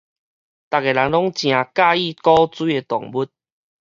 [0.03, 0.17] 逐个人攏誠佮
[1.95, 3.27] 意古錐的動物